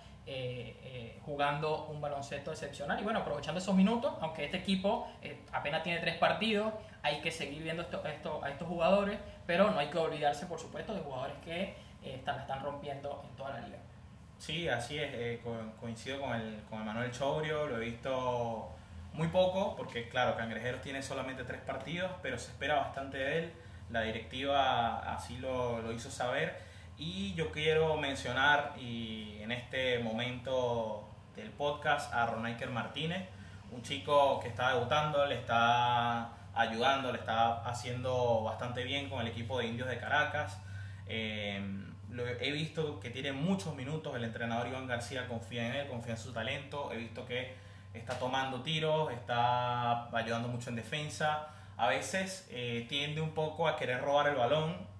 [1.24, 3.00] jugando un baloncesto excepcional.
[3.00, 5.08] Y bueno, aprovechando esos minutos, aunque este equipo
[5.52, 9.78] apenas tiene tres partidos, hay que seguir viendo esto, esto, a estos jugadores, pero no
[9.78, 13.78] hay que olvidarse, por supuesto, de jugadores que están, están rompiendo en toda la liga.
[14.38, 15.40] Sí, así es, eh,
[15.80, 18.70] coincido con el, con Manuel Chobrio, lo he visto
[19.12, 23.52] muy poco, porque claro, Cangrejeros tiene solamente tres partidos, pero se espera bastante de él,
[23.90, 26.58] la directiva así lo, lo hizo saber,
[26.96, 33.28] y yo quiero mencionar y en este momento del podcast a Ronaiker Martínez,
[33.72, 39.28] un chico que está debutando, le está ayudando, le está haciendo bastante bien con el
[39.28, 40.60] equipo de Indios de Caracas.
[41.06, 41.60] Eh,
[42.40, 46.18] he visto que tiene muchos minutos, el entrenador Iván García confía en él, confía en
[46.18, 47.56] su talento, he visto que
[47.92, 53.76] está tomando tiros, está ayudando mucho en defensa, a veces eh, tiende un poco a
[53.76, 54.93] querer robar el balón,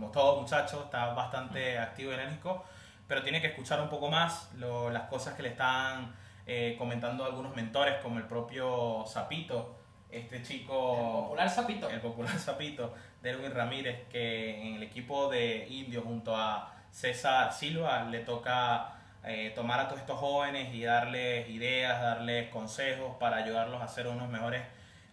[0.00, 2.64] como todo muchacho, está bastante activo y enérgico,
[3.06, 6.14] pero tiene que escuchar un poco más las cosas que le están
[6.46, 9.76] eh, comentando algunos mentores, como el propio Zapito,
[10.10, 10.96] este chico...
[10.96, 11.90] El popular Zapito.
[11.90, 18.04] El popular Zapito Derwin Ramírez, que en el equipo de Indio junto a César Silva
[18.04, 23.82] le toca eh, tomar a todos estos jóvenes y darles ideas, darles consejos para ayudarlos
[23.82, 24.62] a ser unos mejores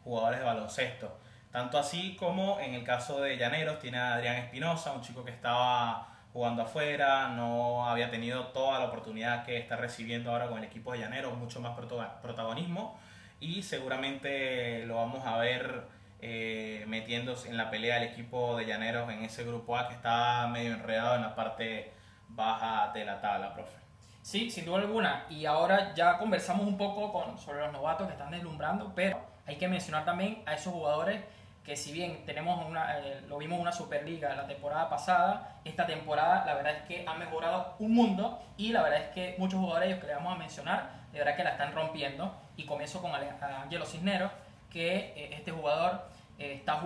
[0.06, 1.27] jugadores de baloncesto.
[1.58, 5.32] Tanto así como en el caso de Llaneros tiene a Adrián Espinosa, un chico que
[5.32, 10.66] estaba jugando afuera, no había tenido toda la oportunidad que está recibiendo ahora con el
[10.66, 11.76] equipo de Llaneros, mucho más
[12.22, 13.00] protagonismo
[13.40, 15.88] y seguramente lo vamos a ver
[16.22, 20.46] eh, metiéndose en la pelea del equipo de Llaneros en ese grupo A que está
[20.54, 21.92] medio enredado en la parte
[22.28, 23.80] baja de la tabla, profe.
[24.22, 25.26] Sí, sin duda alguna.
[25.28, 29.56] Y ahora ya conversamos un poco con, sobre los novatos que están deslumbrando, pero hay
[29.56, 31.24] que mencionar también a esos jugadores
[31.68, 36.46] que si bien tenemos una, eh, lo vimos una Superliga la temporada pasada, esta temporada
[36.46, 40.00] la verdad es que ha mejorado un mundo y la verdad es que muchos jugadores
[40.00, 42.34] que le vamos a mencionar, de verdad que la están rompiendo.
[42.56, 44.32] Y comienzo con Angelo Cisneros,
[44.72, 46.08] que eh, este jugador
[46.40, 46.82] eh, está,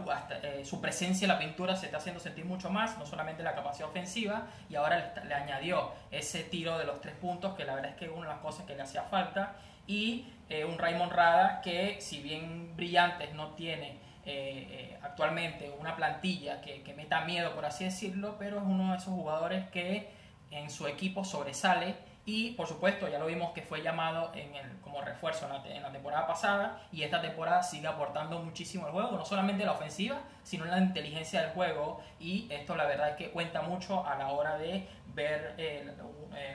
[0.64, 3.88] su presencia en la pintura se está haciendo sentir mucho más, no solamente la capacidad
[3.88, 7.98] ofensiva, y ahora le, añadió ese tiro de los tres puntos, que la verdad es
[7.98, 9.54] que es una de las cosas que le hacía falta,
[9.86, 10.26] y
[10.68, 16.84] un Raymond Rada que si bien brillantes no tiene eh, eh, actualmente una plantilla que,
[16.84, 20.10] que meta miedo, por así decirlo, pero es uno de esos jugadores que
[20.52, 24.80] en su equipo sobresale y por supuesto ya lo vimos que fue llamado en el,
[24.82, 29.26] como refuerzo en la, temporada pasada y esta temporada sigue aportando muchísimo al juego, no
[29.26, 33.64] solamente la ofensiva, sino la inteligencia del juego y esto la verdad es que cuenta
[33.64, 35.96] mucho a la hora de ver eh,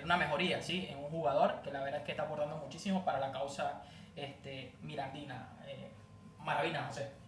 [0.05, 0.87] una mejoría ¿sí?
[0.89, 3.83] en un jugador que la verdad es que está aportando muchísimo para la causa
[4.15, 5.49] este, mirandina.
[6.39, 7.26] maravilla, no sé.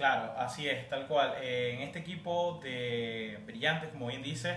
[0.00, 1.34] Claro, así es, tal cual.
[1.42, 4.56] Eh, en este equipo de brillantes, como bien dices,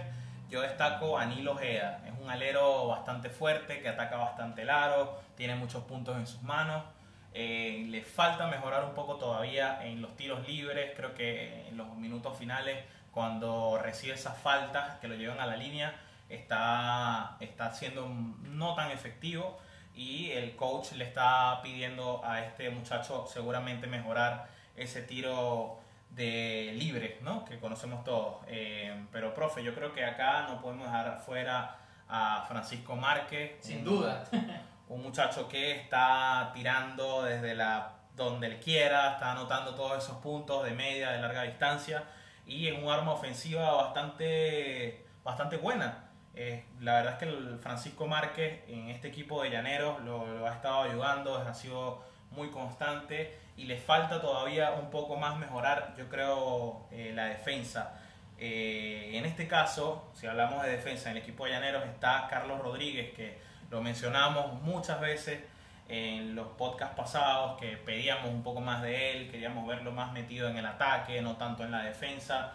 [0.50, 2.02] yo destaco a Nilo Ojeda.
[2.08, 6.42] Es un alero bastante fuerte, que ataca bastante el aro, tiene muchos puntos en sus
[6.44, 6.86] manos.
[7.34, 10.94] Eh, le falta mejorar un poco todavía en los tiros libres.
[10.96, 12.78] Creo que en los minutos finales,
[13.12, 15.94] cuando recibe esas faltas que lo llevan a la línea,
[16.30, 19.60] está, está siendo no tan efectivo.
[19.94, 27.20] Y el coach le está pidiendo a este muchacho seguramente mejorar ese tiro de libre,
[27.22, 27.44] ¿no?
[27.46, 28.44] Que conocemos todos.
[28.48, 33.58] Eh, pero, profe, yo creo que acá no podemos dejar fuera a Francisco Márquez.
[33.62, 34.24] Sin duda.
[34.90, 40.64] Un muchacho que está tirando desde la donde él quiera, está anotando todos esos puntos
[40.66, 42.04] de media, de larga distancia
[42.46, 46.12] y en un arma ofensiva bastante, bastante buena.
[46.36, 50.48] Eh, la verdad es que el Francisco Márquez en este equipo de Llaneros lo, lo
[50.48, 52.04] ha estado ayudando, ha sido
[52.36, 58.00] muy constante y le falta todavía un poco más mejorar, yo creo, eh, la defensa.
[58.38, 62.60] Eh, en este caso, si hablamos de defensa, en el equipo de Llaneros está Carlos
[62.60, 65.40] Rodríguez, que lo mencionamos muchas veces
[65.88, 70.50] en los podcasts pasados, que pedíamos un poco más de él, queríamos verlo más metido
[70.50, 72.54] en el ataque, no tanto en la defensa.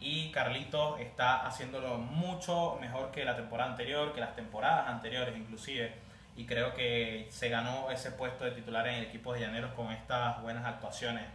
[0.00, 5.94] Y Carlitos está haciéndolo mucho mejor que la temporada anterior, que las temporadas anteriores inclusive
[6.36, 9.90] y creo que se ganó ese puesto de titular en el equipo de Llaneros con
[9.90, 11.26] estas buenas actuaciones,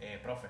[0.00, 0.48] eh, profe.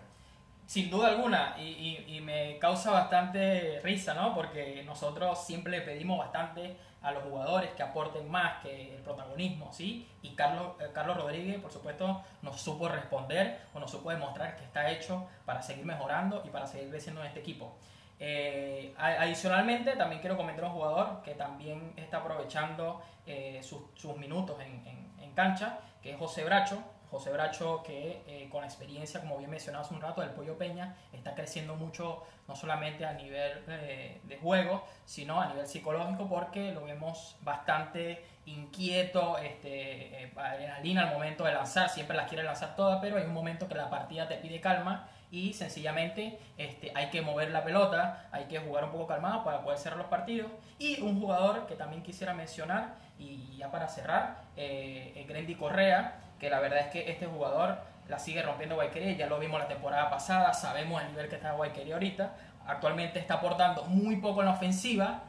[0.66, 4.34] Sin duda alguna, y, y, me causa bastante risa, ¿no?
[4.34, 9.72] Porque nosotros siempre le pedimos bastante a los jugadores que aporten más que el protagonismo,
[9.72, 10.06] ¿sí?
[10.22, 14.64] Y Carlos, eh, Carlos Rodríguez, por supuesto, nos supo responder o nos supo demostrar que
[14.64, 17.76] está hecho para seguir mejorando y para seguir creciendo en este equipo.
[18.20, 24.56] Eh, adicionalmente, también quiero comentar un jugador que también está aprovechando eh, sus, sus, minutos
[24.60, 26.82] en, en, cancha, que es José Bracho.
[27.12, 30.58] José Bracho que eh, con la experiencia, como bien mencionado hace un rato, del Pollo
[30.58, 36.72] Peña, está creciendo mucho, no solamente a nivel de juego, sino a nivel psicológico, porque
[36.72, 42.98] lo vemos bastante inquieto, este, adrenalina al momento de lanzar, siempre las quiere lanzar todas,
[43.00, 47.20] pero hay un momento que la partida te pide calma y sencillamente este, hay que
[47.20, 50.50] mover la pelota, hay que jugar un poco calmado para poder cerrar los partidos.
[50.78, 56.48] Y un jugador que también quisiera mencionar, y ya para cerrar, eh, Grendy Correa, que
[56.48, 60.08] la verdad es que este jugador la sigue rompiendo Guayquería, ya lo vimos la temporada
[60.08, 62.32] pasada, sabemos el nivel que está Guayquería ahorita,
[62.66, 65.24] actualmente está aportando muy poco en la ofensiva,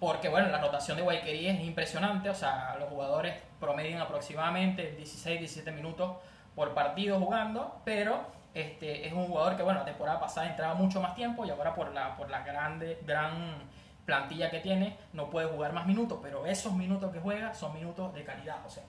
[0.00, 5.72] porque bueno, la rotación de Guayquería es impresionante, o sea, los jugadores promedian aproximadamente 16-17
[5.72, 6.16] minutos
[6.56, 11.00] por partido jugando, pero este, es un jugador que, bueno, la temporada pasada entraba mucho
[11.00, 13.68] más tiempo y ahora por la, por la grande, gran
[14.04, 18.14] plantilla que tiene no puede jugar más minutos, pero esos minutos que juega son minutos
[18.14, 18.84] de calidad, sea.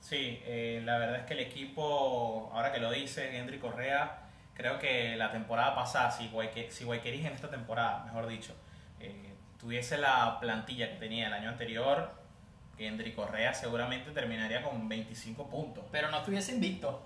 [0.00, 4.18] Sí, eh, la verdad es que el equipo, ahora que lo dice Henry Correa,
[4.54, 8.54] creo que la temporada pasada, si, Guayquerí, si en esta temporada, mejor dicho,
[9.00, 12.10] eh, tuviese la plantilla que tenía el año anterior,
[12.78, 15.84] Henry Correa seguramente terminaría con 25 puntos.
[15.90, 17.02] Pero no estuviese invicto.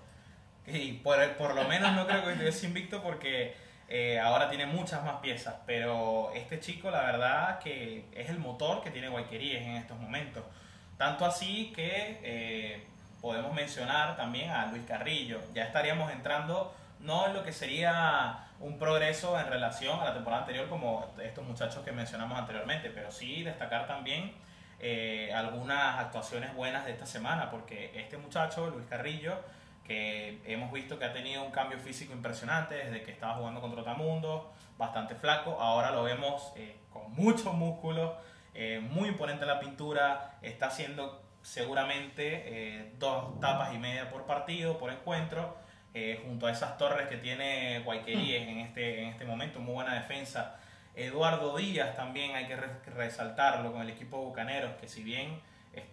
[0.67, 3.55] Y por, por lo menos no creo que estuviese invicto porque
[3.89, 5.55] eh, ahora tiene muchas más piezas.
[5.65, 10.43] Pero este chico, la verdad, que es el motor que tiene Guayqueríes en estos momentos.
[10.97, 12.83] Tanto así que eh,
[13.21, 15.41] podemos mencionar también a Luis Carrillo.
[15.53, 20.43] Ya estaríamos entrando no en lo que sería un progreso en relación a la temporada
[20.43, 24.33] anterior como estos muchachos que mencionamos anteriormente, pero sí destacar también
[24.79, 29.35] eh, algunas actuaciones buenas de esta semana, porque este muchacho, Luis Carrillo,
[29.91, 33.81] que hemos visto que ha tenido un cambio físico impresionante desde que estaba jugando contra
[33.81, 38.15] Otamundo, bastante flaco, ahora lo vemos eh, con mucho músculo,
[38.53, 44.77] eh, muy imponente la pintura, está haciendo seguramente eh, dos tapas y media por partido,
[44.77, 45.57] por encuentro,
[45.93, 49.95] eh, junto a esas torres que tiene Guayqueríes en este, en este momento, muy buena
[49.95, 50.55] defensa.
[50.95, 55.41] Eduardo Díaz también hay que resaltarlo con el equipo de Bucaneros, que si bien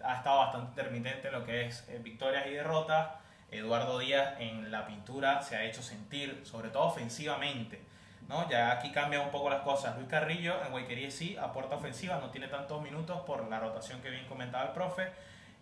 [0.04, 3.08] ha estado bastante intermitente en lo que es victorias y derrotas,
[3.50, 7.80] Eduardo Díaz en la pintura se ha hecho sentir, sobre todo ofensivamente.
[8.28, 8.48] ¿no?
[8.48, 9.96] Ya aquí cambian un poco las cosas.
[9.96, 14.10] Luis Carrillo en Guayquería sí aporta ofensiva, no tiene tantos minutos por la rotación que
[14.10, 15.10] bien comentaba el profe.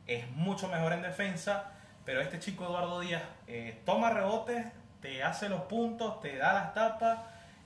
[0.07, 1.73] Es mucho mejor en defensa,
[2.05, 4.67] pero este chico Eduardo Díaz eh, toma rebotes,
[5.01, 7.21] te hace los puntos, te da las tapas,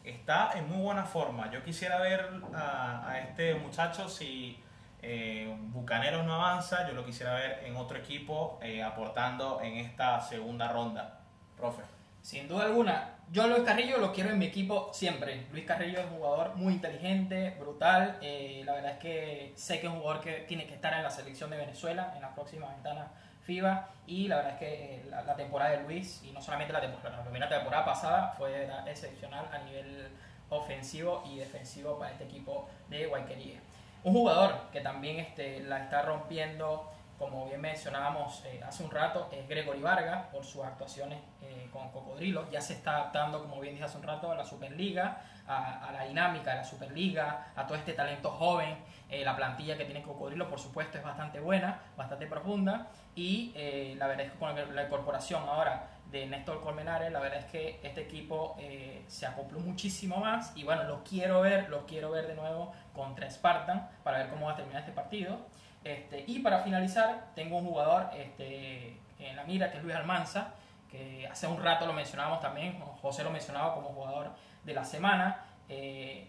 [0.04, 1.50] está en muy buena forma.
[1.50, 4.62] Yo quisiera ver a, a este muchacho si
[5.02, 10.20] eh, Bucaneros no avanza, yo lo quisiera ver en otro equipo eh, aportando en esta
[10.20, 11.20] segunda ronda.
[11.56, 11.82] Profe.
[12.22, 15.46] Sin duda alguna, yo Luis Carrillo lo quiero en mi equipo siempre.
[15.52, 18.18] Luis Carrillo es un jugador muy inteligente, brutal.
[18.20, 21.02] Eh, la verdad es que sé que es un jugador que tiene que estar en
[21.02, 23.88] la selección de Venezuela en la próxima ventana FIBA.
[24.06, 27.22] Y la verdad es que la, temporada de Luis, y no solamente la temporada, la
[27.22, 30.08] primera temporada pasada fue excepcional a nivel
[30.50, 33.60] ofensivo y defensivo para este equipo de Guayquería.
[34.02, 39.28] Un jugador que también este, la está rompiendo, como bien mencionábamos eh, hace un rato,
[39.30, 42.48] es Gregory Vargas por sus actuaciones eh, con Cocodrilo.
[42.50, 46.04] Ya se está adaptando, como bien dije hace un rato, a la Superliga, a, la
[46.04, 48.78] dinámica de la Superliga, a todo este talento joven.
[49.11, 52.88] Eh, la plantilla que tiene Cocodrilo, por supuesto, es bastante buena, bastante profunda.
[53.14, 53.53] Y
[53.99, 57.81] la verdad es que con la incorporación ahora de Néstor Colmenares, la verdad es que
[57.83, 62.27] este equipo eh, se acopló muchísimo más y bueno, lo quiero ver, lo quiero ver
[62.27, 65.38] de nuevo contra Spartan para ver cómo va a terminar este partido.
[65.85, 70.55] Este, y para finalizar, tengo un jugador este, en la mira que es Luis Almanza,
[70.90, 74.33] que hace un rato lo mencionábamos también, José lo mencionaba como jugador
[74.64, 75.44] de la semana.
[75.72, 76.26] Eh,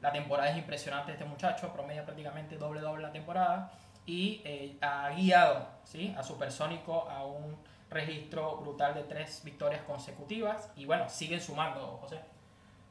[0.00, 3.72] la temporada es impresionante este muchacho, promedia prácticamente doble doble la temporada
[4.06, 6.14] y eh, ha guiado ¿sí?
[6.16, 7.56] a Supersónico a un
[7.90, 12.20] registro brutal de tres victorias consecutivas y bueno, siguen sumando, José.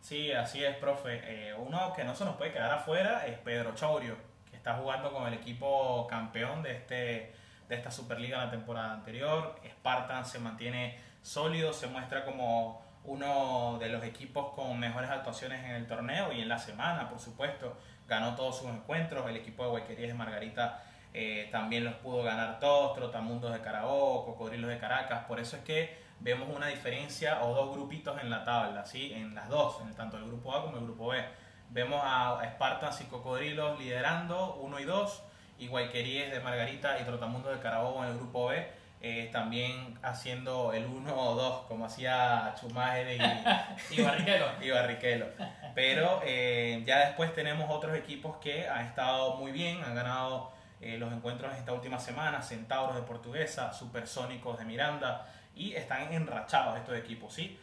[0.01, 1.21] Sí, así es, profe.
[1.23, 4.17] Eh, uno que no se nos puede quedar afuera es Pedro Chaurio,
[4.49, 7.33] que está jugando con el equipo campeón de, este,
[7.69, 9.55] de esta Superliga la temporada anterior.
[9.65, 15.71] Spartan se mantiene sólido, se muestra como uno de los equipos con mejores actuaciones en
[15.71, 17.77] el torneo y en la semana, por supuesto.
[18.07, 19.27] Ganó todos sus encuentros.
[19.29, 20.83] El equipo de Huequerías de Margarita
[21.17, 25.63] eh, también los pudo ganar todos, Trotamundos de Carabobo, Cocodrilos de Caracas, por eso es
[25.63, 29.13] que vemos una diferencia o dos grupitos en la tabla, ¿sí?
[29.13, 31.23] en las dos, en tanto el grupo A como el grupo B.
[31.69, 35.23] Vemos a Spartans y Cocodrilos liderando 1 y 2,
[35.57, 38.67] y Guayqueríes de Margarita y Trotamundos de Carabobo en el grupo B.
[39.07, 43.17] Eh, también haciendo el 1 o 2, como hacía Chumaje
[43.91, 44.47] y, Barriquelo.
[44.71, 45.27] y.
[45.75, 50.97] Pero eh, ya después tenemos otros equipos que han estado muy bien, han ganado eh,
[50.97, 56.97] los encuentros esta última semana, Centauros de Portuguesa, Supersónicos de Miranda, y están enrachados estos
[56.97, 57.59] equipos, ¿sí?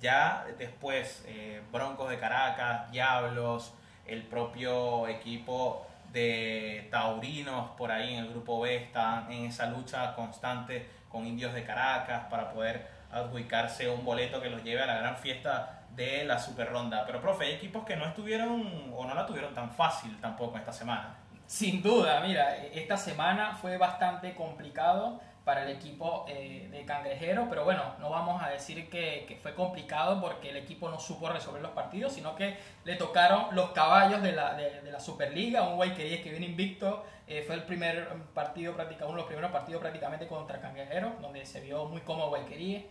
[0.00, 1.26] Ya después,
[1.70, 3.74] Broncos de Caracas, Diablos,
[4.06, 10.14] el propio equipo de Taurinos por ahí en el grupo B están en esa lucha
[10.14, 14.98] constante con Indios de Caracas para poder adjudicarse un boleto que los lleve a la
[14.98, 17.04] gran fiesta de la Super Ronda.
[17.06, 20.72] Pero, profe, hay equipos que no estuvieron o no la tuvieron tan fácil tampoco esta
[20.72, 21.16] semana.
[21.46, 27.64] Sin duda, mira, esta semana fue bastante complicado para el equipo eh, de Cangrejero, pero
[27.64, 31.70] bueno, no vamos a decir que, fue complicado porque el equipo no supo resolver los
[31.70, 36.32] partidos, sino que le tocaron los caballos de la, de, la Superliga, un Guayqueríes que
[36.32, 41.14] viene invicto, eh, fue el primer partido, uno de los primeros partidos prácticamente contra Cangrejero,
[41.22, 42.84] donde se vio muy cómodo Guayqueríes.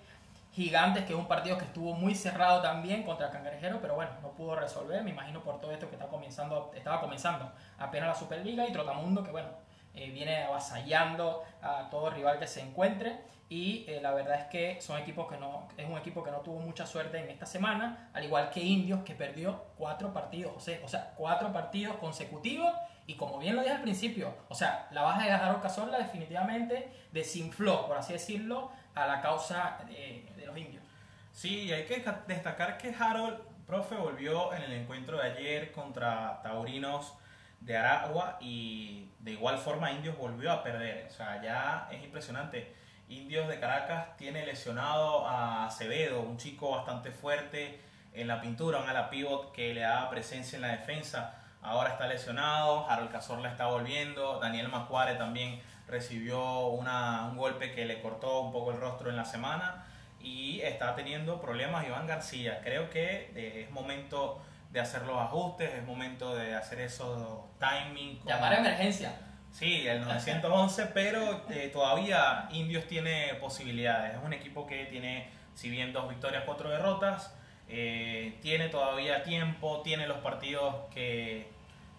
[0.52, 4.30] Gigantes, que es un partido que estuvo muy cerrado también contra Cangrejero, pero bueno, no
[4.32, 8.68] pudo resolver, me imagino por todo esto que está comenzando, estaba comenzando apenas la Superliga
[8.68, 9.50] y Trotamundo, que bueno,
[9.98, 13.18] eh, viene avasallando a todo rival que se encuentre
[13.50, 16.40] y eh, la verdad es que son equipos que no es un equipo que no
[16.40, 20.60] tuvo mucha suerte en esta semana al igual que Indios que perdió cuatro partidos o
[20.60, 22.74] sea, o sea cuatro partidos consecutivos
[23.06, 26.92] y como bien lo dije al principio o sea la baja de Harold Cazorla definitivamente
[27.12, 30.84] desinfló por así decirlo a la causa de, los indios.
[31.32, 37.14] Sí, hay que destacar que Harold, profe, volvió en el encuentro de ayer contra Taurinos
[37.60, 41.08] de Aragua y de igual forma Indios volvió a perder.
[41.08, 42.74] O sea, ya es impresionante.
[43.10, 47.80] Indios de Caracas tiene lesionado a Acevedo, un chico bastante fuerte
[48.14, 51.36] en la pintura, un ala pivot que le da presencia en la defensa.
[51.62, 57.86] Ahora está lesionado, Harold Cazorla está volviendo, Daniel Macuare también recibió una, un golpe que
[57.86, 59.86] le cortó un poco el rostro en la semana
[60.20, 62.62] y está teniendo problemas Iván García.
[62.64, 64.42] Creo que eh, es momento
[64.72, 68.18] de hacer los ajustes, es momento de hacer esos timing.
[68.20, 69.14] con- Llamar a emergencia.
[69.52, 74.16] Sí, el 911, pero eh, todavía Indios tiene posibilidades.
[74.16, 77.34] Es un equipo que tiene, si bien dos victorias, cuatro derrotas,
[77.70, 81.50] eh, tiene todavía tiempo, tiene los partidos que,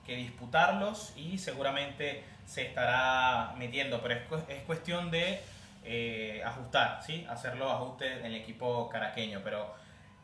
[0.06, 5.40] que disputarlos y seguramente se estará metiendo, pero es, es cuestión de
[5.84, 7.26] eh, ajustar, ¿sí?
[7.28, 9.40] hacer los ajustes en el equipo caraqueño.
[9.42, 9.74] Pero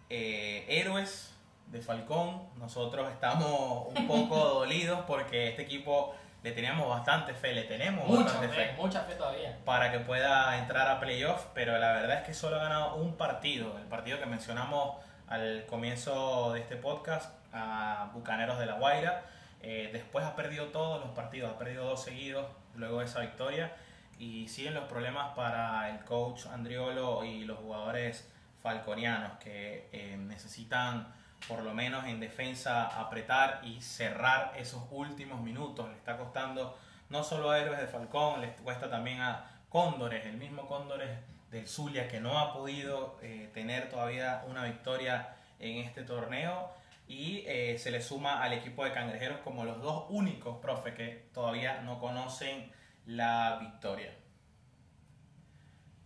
[0.09, 1.35] héroes
[1.69, 7.63] de Falcón, nosotros estamos un poco dolidos porque este equipo le teníamos bastante fe, le
[7.63, 9.59] tenemos Mucha bastante fe, fe mucha fe todavía.
[9.65, 13.17] para que pueda entrar a playoff, pero la verdad es que solo ha ganado un
[13.17, 14.97] partido, el partido que mencionamos
[15.27, 19.25] al comienzo de este podcast, a Bucaneros de la Guaira.
[19.63, 22.47] Eh, después ha perdido todos los partidos, ha perdido dos seguidos
[22.77, 23.73] luego de esa victoria
[24.19, 28.31] y siguen los problemas para el coach Andriolo y los jugadores
[28.63, 31.13] falconianos que eh, necesitan
[31.49, 35.89] por lo menos en defensa apretar y cerrar esos últimos minutos.
[35.89, 36.77] Le está costando
[37.11, 41.11] no solo a Héroes de Falcón, les cuesta también a Cóndores, el mismo Cóndores
[41.51, 46.71] del Zulia que no ha podido eh, tener todavía una victoria en este torneo
[47.07, 51.29] y eh, se le suma al equipo de Cangrejeros como los dos únicos, profe, que
[51.33, 52.73] todavía no conocen
[53.07, 54.15] la victoria.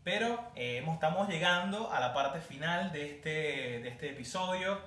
[0.03, 3.30] Pero eh, estamos llegando a la parte final de este,
[3.80, 4.80] de este episodio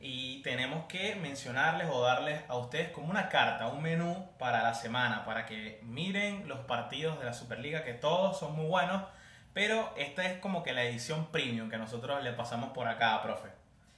[0.00, 4.74] y tenemos que mencionarles o darles a ustedes como una carta, un menú para la
[4.74, 9.02] semana, para que miren los partidos de la Superliga, que todos son muy buenos,
[9.52, 13.48] pero esta es como que la edición premium que nosotros le pasamos por acá, profe.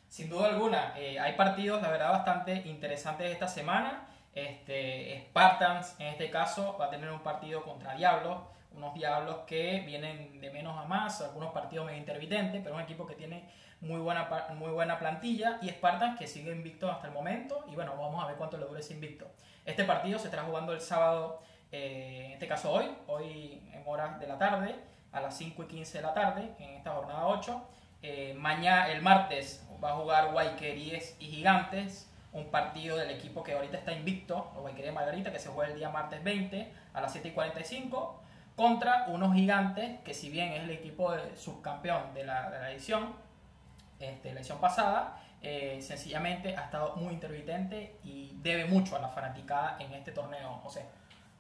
[0.09, 4.09] Sin duda alguna, eh, hay partidos, la verdad, bastante interesantes esta semana.
[4.35, 8.39] Este, Spartans, en este caso, va a tener un partido contra Diablos,
[8.73, 13.07] unos Diablos que vienen de menos a más, algunos partidos medio intermitentes, pero un equipo
[13.07, 13.45] que tiene
[13.81, 17.97] muy buena, muy buena plantilla y Spartans que sigue invicto hasta el momento y bueno,
[17.97, 19.27] vamos a ver cuánto le dura ese invicto.
[19.65, 21.41] Este partido se estará jugando el sábado,
[21.73, 24.75] eh, en este caso hoy, hoy en horas de la tarde,
[25.13, 27.63] a las 5 y 15 de la tarde, en esta jornada 8.
[28.03, 33.53] Eh, mañana, el martes, va a jugar Guayqueríes y Gigantes, un partido del equipo que
[33.55, 37.13] ahorita está invicto, los Guayqueríes Margarita, que se juega el día martes 20 a las
[37.13, 38.23] 7 y 45,
[38.57, 42.71] contra unos Gigantes, que si bien es el equipo de- subcampeón de la, de la
[42.71, 43.15] edición,
[44.01, 49.77] este, la pasada, eh, sencillamente ha estado muy intermitente y debe mucho a la fanaticada
[49.79, 50.85] en este torneo, José.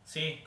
[0.04, 0.42] Sí,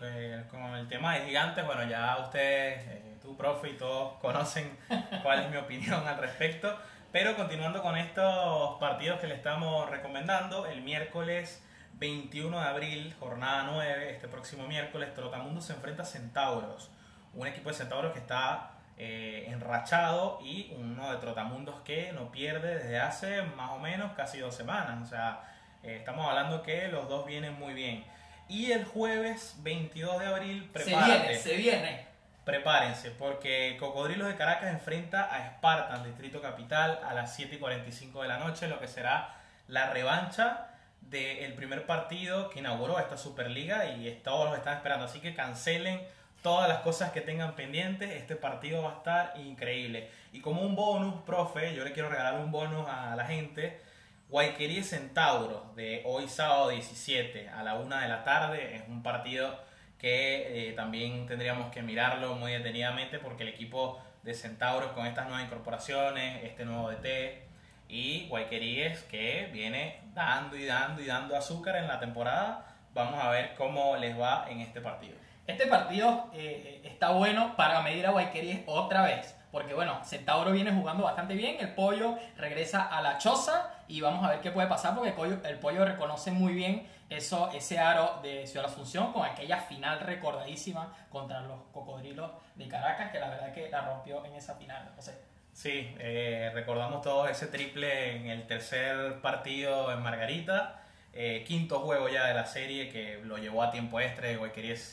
[0.50, 4.78] con el tema de gigantes, bueno, ya ustedes, eh, profe, y todos conocen
[5.22, 6.78] cuál es mi opinión al respecto.
[7.12, 13.64] Pero continuando con estos partidos que le estamos recomendando, el miércoles 21 de abril, jornada
[13.72, 16.90] 9, este próximo miércoles, Trotamundo se enfrenta a Centauros.
[17.34, 22.76] Un equipo de Centauros que está eh, enrachado y uno de Trotamundos que no pierde
[22.76, 25.02] desde hace más o menos casi dos semanas.
[25.02, 25.42] O sea,
[25.84, 28.04] eh, estamos hablando que los dos vienen muy bien.
[28.48, 31.20] Y el jueves 22 de abril, Se prepárate.
[31.20, 32.06] viene, se viene.
[32.46, 38.22] Prepárense, porque Cocodrilos de Caracas enfrenta a Spartan, Distrito Capital, a las 7 y 45
[38.22, 39.34] de la noche, lo que será
[39.70, 40.68] la revancha
[41.00, 45.06] del primer partido que inauguró esta Superliga y todos lo están esperando.
[45.06, 46.02] Así que cancelen
[46.44, 48.12] todas las cosas que tengan pendientes.
[48.12, 50.10] Este partido va a estar increíble.
[50.32, 53.82] Y como un bonus, profe, yo le quiero regalar un bonus a la gente.
[54.30, 58.76] Guayquería Centauros de hoy sábado 17 a la 1 de la tarde.
[58.76, 59.58] Es un partido
[59.98, 65.28] que eh, también tendríamos que mirarlo muy detenidamente porque el equipo de Centauros con estas
[65.28, 67.44] nuevas incorporaciones, este nuevo DT
[67.88, 72.66] y Guayqueríes que viene dando y dando y dando azúcar en la temporada.
[72.94, 75.23] Vamos a ver cómo les va en este partido.
[75.46, 79.36] Este partido eh, está bueno para medir a Guayqueríes otra vez.
[79.52, 84.26] Porque bueno, Centauro viene jugando bastante bien, el pollo regresa a la choza y vamos
[84.26, 87.78] a ver qué puede pasar porque el pollo, el pollo reconoce muy bien eso, ese
[87.78, 93.30] aro de Ciudad Asunción con aquella final recordadísima contra los cocodrilos de Caracas, que la
[93.30, 94.92] verdad que la rompió en esa final.
[94.98, 95.14] O sea,
[95.54, 100.83] Sí, eh, recordamos todos ese triple en el tercer partido en Margarita,
[101.14, 104.38] eh, quinto juego ya de la serie que lo llevó a tiempo extra y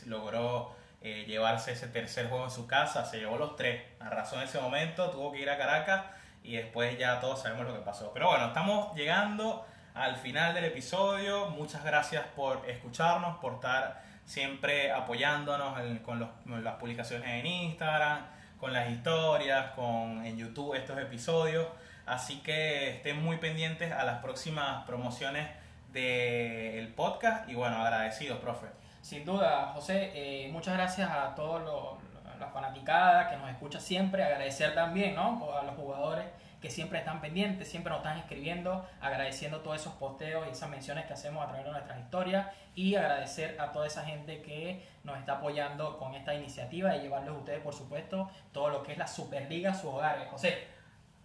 [0.07, 4.43] logró eh, llevarse ese tercer juego en su casa, se llevó los tres, arrasó en
[4.43, 6.05] ese momento, tuvo que ir a Caracas
[6.43, 8.13] y después ya todos sabemos lo que pasó.
[8.13, 9.65] Pero bueno, estamos llegando
[9.95, 16.75] al final del episodio, muchas gracias por escucharnos, por estar siempre apoyándonos con, con las
[16.75, 18.27] publicaciones en Instagram,
[18.59, 21.67] con las historias, con en YouTube estos episodios.
[22.05, 25.49] Así que estén muy pendientes a las próximas promociones
[25.93, 27.49] del podcast.
[27.49, 28.67] Y bueno, agradecidos, profe.
[29.03, 32.11] Sin duda, José, eh, muchas gracias a todos los
[32.41, 35.55] la fanaticada que nos escucha siempre, agradecer también ¿no?
[35.55, 36.25] a los jugadores
[36.61, 41.07] que siempre están pendientes, siempre nos están escribiendo, agradeciendo todos esos posteos y esas menciones
[41.07, 45.19] que hacemos a través de nuestras historias y agradecer a toda esa gente que nos
[45.19, 48.99] está apoyando con esta iniciativa y llevarles a ustedes, por supuesto, todo lo que es
[48.99, 50.29] la Superliga a sus hogares.
[50.29, 50.80] José.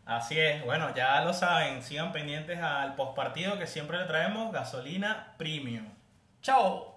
[0.06, 5.34] Así es, bueno, ya lo saben, sigan pendientes al postpartido que siempre le traemos gasolina
[5.38, 5.88] premium.
[6.42, 6.95] ¡Chao!